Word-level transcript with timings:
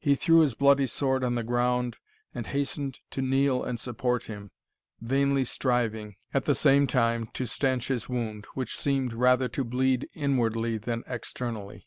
He 0.00 0.16
threw 0.16 0.40
his 0.40 0.56
bloody 0.56 0.88
sword 0.88 1.22
on 1.22 1.36
the 1.36 1.44
ground, 1.44 1.98
and 2.34 2.48
hastened 2.48 2.98
to 3.10 3.22
kneel 3.22 3.62
and 3.62 3.78
support 3.78 4.24
him, 4.24 4.50
vainly 5.00 5.44
striving, 5.44 6.16
at 6.34 6.46
the 6.46 6.54
same 6.56 6.88
time, 6.88 7.28
to 7.34 7.46
stanch 7.46 7.86
his 7.86 8.08
wound, 8.08 8.46
which 8.54 8.76
seemed 8.76 9.12
rather 9.12 9.46
to 9.50 9.62
bleed 9.62 10.08
inwardly 10.16 10.78
than 10.78 11.04
externally. 11.06 11.86